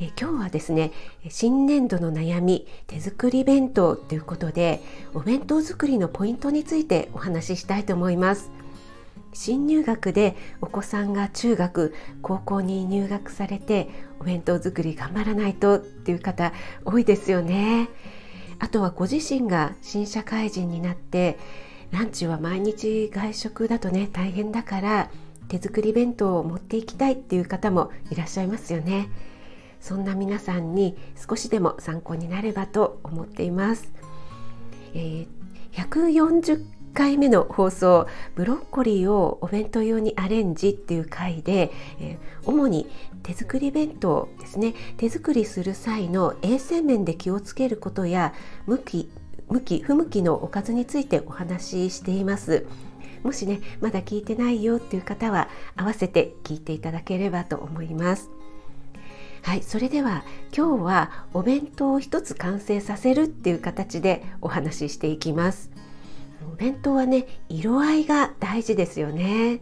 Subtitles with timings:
[0.00, 0.92] え今日はですね
[1.28, 4.80] 新年度の悩み手作り弁当ということで
[5.14, 8.50] お弁当作りのポイントについてお話ししたいと思います。
[9.32, 13.88] 新入学でお子さんが中学高校に入学されて
[14.20, 16.52] お弁当作り頑張らないとっていう方
[16.84, 17.88] 多いですよね。
[18.60, 21.38] あとはご自身が新社会人になって
[21.90, 25.10] ランチは毎日外食だとね大変だから
[25.48, 29.08] 手作り弁当を持っていきたいっていう方もいらっしゃいますよね。
[29.84, 30.96] そんな皆さんに
[31.28, 33.92] 少しでも参考になればと思っています、
[34.94, 35.28] えー、
[35.74, 42.88] 140回目の放送ブロッコリーをお弁当用にアレンジっていう回で、えー、主に
[43.22, 44.74] 手作り弁当ですね。
[44.96, 48.32] 手作りする際の衛生面で気をつけることや
[48.66, 49.10] 向き
[49.50, 52.64] 向き不向きのおかずについてお話ししています。
[53.22, 58.33] もしねまだ聞いてないよっていう方は合わせて聞いていただければと思います。
[59.44, 60.24] はいそれでは
[60.56, 65.70] 今日はお弁当を一つ完成させるっていう形でお話ししていきます。
[66.50, 69.60] お弁当はね色合いが大事ですよね。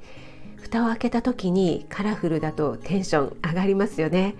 [0.60, 4.36] 蓋を開けた時にカラフルだとテンション上がりますよね。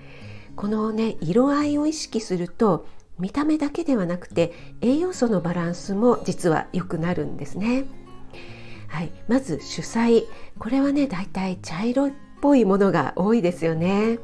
[0.54, 2.86] このね色合いを意識すると
[3.18, 7.86] 見た目だけではなくて栄養素のバランスも実は良くなるんですね。
[8.86, 10.24] はい、まず主菜。
[10.60, 14.20] これはねだいたい茶色っぽいものが多いですよね。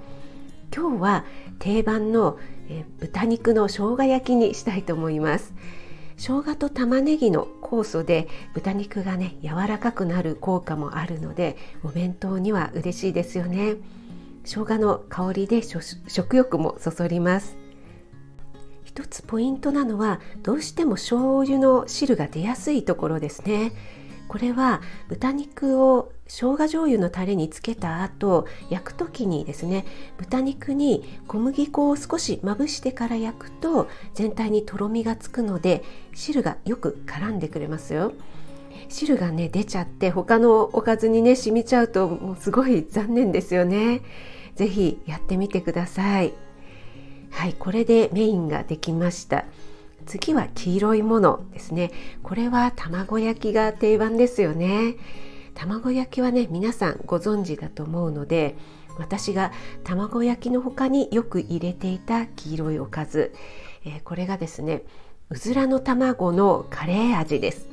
[0.74, 1.24] 今日は
[1.58, 2.38] 定番の
[2.68, 5.54] え豚肉の生姜焼きにしたいと思います。
[6.16, 13.76] 生姜と玉ねぎの酵素で豚肉がね柔らかくなる効果もあるのでお弁当には嬉しいですよね。
[14.44, 17.56] 生姜の香りで食欲もそそります。
[18.84, 23.72] 一つポイントなのはどうしても醤油の汁が出やすいところですね。
[24.26, 29.86] これは豚肉を生姜醤油のタレにつけた後焼く時にですね
[30.18, 35.82] 豚肉に小麦粉を少しまぶしてから焼くと全体にとろみがつくので
[36.14, 38.12] 汁がよく絡んでくれますよ。
[38.90, 44.02] 汁がね出ちゃって他のおかずにね染みちゃうともうすごい残念ですよね。
[44.54, 46.32] 是非やってみてください。
[47.30, 49.44] はいこれでメインができました。
[50.06, 51.90] 次は黄色いものですね。
[52.22, 54.96] これは卵焼きが定番ですよね。
[55.58, 58.56] 卵焼きはね皆さんご存知だと思うので
[58.96, 59.52] 私が
[59.82, 63.34] 卵焼きの他によく入れていた黄色いおかず、
[63.84, 64.84] えー、これがですね
[65.30, 67.68] うずらの卵のカレー味です。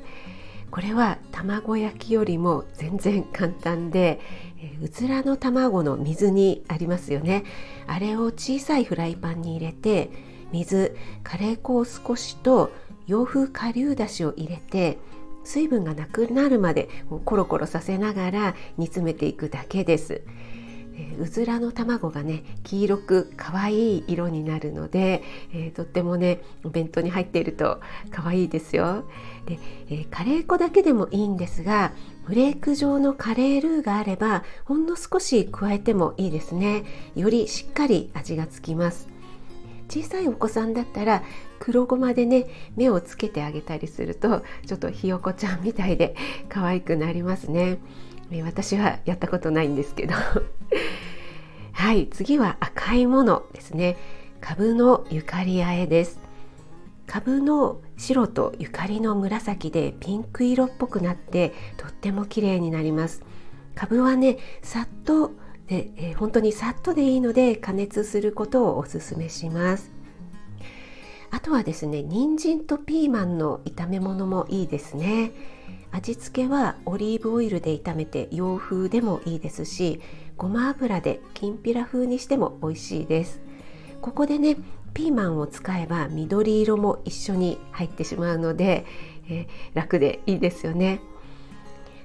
[0.72, 4.20] これは卵焼きよりも全然簡単で、
[4.60, 7.46] えー、うずらの卵の水煮ありますよね。
[7.88, 10.10] あれを小さいフライパンに入れて
[10.52, 12.72] 水カレー粉を少しと
[13.08, 14.98] 洋風顆粒だしを入れて
[15.46, 16.90] 水分がなくなるまで
[17.24, 20.22] コロコロさせながら煮詰めていくだけです。
[21.20, 25.24] うずらの卵がね黄色く可愛い色になるので、
[25.54, 29.04] えー、とってもねお弁当に入っていると可愛いですよ。
[29.46, 31.92] で、えー、カレー粉だけでもいいんですが
[32.24, 36.86] フレーク状のカレールーがあればほんの少し加えてもいいですね。
[37.16, 39.10] よりしっかり味がつきます。
[39.88, 41.24] 小さいお子さんだったら
[41.60, 46.16] 黒ごまでね目をつけてあげたりするとちょっとひよこちゃんみたいで
[46.50, 47.80] 可愛くなりますね。
[48.44, 50.14] 私はやったことないんですけど。
[51.74, 53.98] はい次は赤いものですね。
[54.42, 56.20] カブのゆかりあえです。
[57.06, 63.24] カブの白とゆかりの紫でピンク色っぽくなってとっても綺麗になります。
[63.76, 65.32] カブはねさっと
[65.68, 69.95] で、えー、本当にさっとでいいので加熱することをおすすめします。
[71.36, 75.34] あとはですね人参とピーマンの炒め物もいいですね。
[75.92, 80.00] 味付けはオリーブオイルで炒めて洋風でもいいですし
[80.38, 83.42] ごま油できんぴら風にしても美味しいです。
[84.02, 84.56] ここでね
[84.94, 88.86] ピーマンを使えば緑色も一緒に入ってしまうので、
[89.30, 91.02] えー、楽でいいですよね。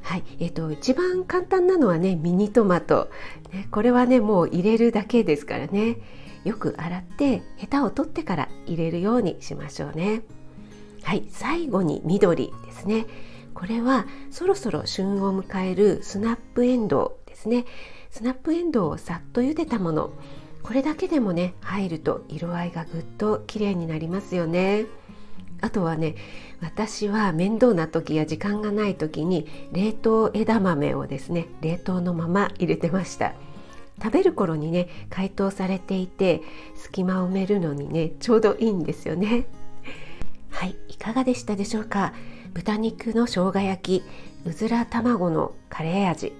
[0.02, 3.10] はい、えーと、一番簡単なのはねミニトマト、
[3.52, 5.98] ね、これはねもう入れるだけですからね。
[6.44, 10.22] よく洗ってヘタを取ってから入れるようにしましょうね。
[11.02, 13.06] はい最後に緑ですね。
[13.54, 17.64] これはそろそろ旬を迎えるスナップエンドウですね。
[18.10, 20.12] スナップエンドウをさっと茹でたもの。
[20.62, 24.86] これだけでもね入ると色合いがぐっと綺麗になりますよね。
[25.62, 26.14] あとはね
[26.60, 33.34] 私は面倒な時や時間がない時に冷凍枝豆をですね冷凍のまま入れてました。
[34.02, 36.42] 食べる頃にね解凍されていて
[36.74, 39.46] 隙間を埋めるのにねちょうどいいんですよね。
[40.50, 42.12] はいいかがでしたでしょうか？
[42.54, 44.04] 豚肉の生姜焼き
[44.44, 46.32] うずら卵のカレー味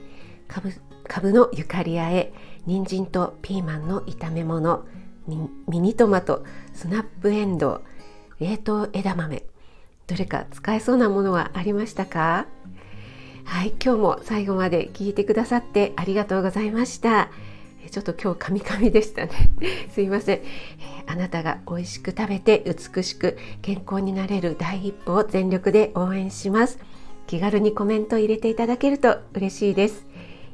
[0.49, 0.73] かぶ
[1.05, 2.33] かぶのゆかりあえ
[2.67, 4.85] 人参とピーマンの炒め物
[5.27, 7.83] ミニトマトスナップエンドウ
[8.41, 9.45] 冷凍枝豆
[10.09, 12.47] どれか使えそうなものはありましたか？
[13.45, 17.31] はい今日も最後まで聞いてくださってありがとうございました。
[17.91, 19.31] ちょっと今日カミカミでしたね。
[19.91, 20.43] すいません、え
[21.07, 26.79] あなたが美味しく食べて美しく健康になれる第一歩を全力で応援します。
[27.27, 30.07] 気軽にコメント入れていただけると嬉しいです。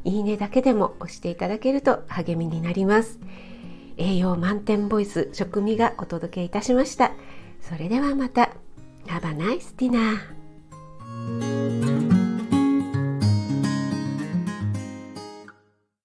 [0.04, 3.18] いいねだけでも押していただけると励みになります。
[3.96, 7.12] 栄養満点ボイス食味がお届けいたしました。
[7.60, 8.50] それではまた。
[9.06, 10.18] Have a nice dinner